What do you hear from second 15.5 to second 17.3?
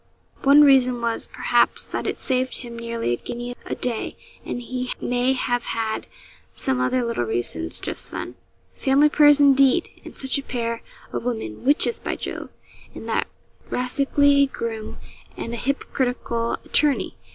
a hypocritical attorney!